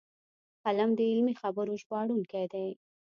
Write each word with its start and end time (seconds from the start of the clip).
قلم 0.65 0.89
د 0.97 0.99
علمي 1.11 1.33
خبرو 1.41 1.73
ژباړونکی 1.81 2.45
دی 2.53 2.69